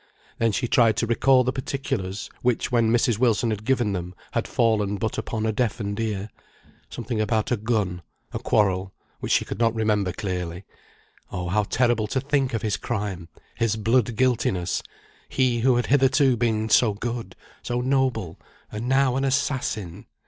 [0.39, 3.19] Then she tried to recall the particulars, which, when Mrs.
[3.19, 6.31] Wilson had given them, had fallen but upon a deafened ear,
[6.89, 8.01] something about a gun,
[8.33, 10.65] a quarrel, which she could not remember clearly.
[11.31, 14.81] Oh, how terrible to think of his crime, his blood guiltiness;
[15.29, 18.39] he who had hitherto been so good, so noble,
[18.71, 20.07] and now an assassin!